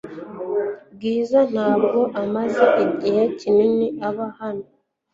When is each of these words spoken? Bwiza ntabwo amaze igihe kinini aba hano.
Bwiza 0.93 1.39
ntabwo 1.51 1.99
amaze 2.21 2.63
igihe 2.85 3.23
kinini 3.39 3.87
aba 4.07 4.27
hano. 4.39 4.65